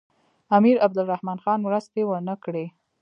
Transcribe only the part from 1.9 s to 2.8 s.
ونه کړې.